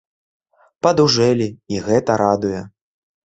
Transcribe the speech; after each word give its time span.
Падужэлі, 0.87 1.49
і 1.75 1.83
гэта 1.89 2.17
радуе. 2.23 2.65